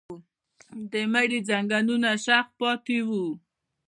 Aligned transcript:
د 0.91 0.93
مړي 1.13 1.39
ځنګنونه 1.49 2.09
شخ 2.25 2.45
پاتې 2.59 2.97
وو. 3.07 3.27